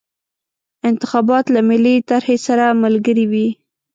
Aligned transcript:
انتخابات 0.89 1.45
له 1.55 1.61
ملي 1.69 1.95
طرحې 2.09 2.37
سره 2.45 2.65
ملګري 2.83 3.25
وي. 3.31 3.47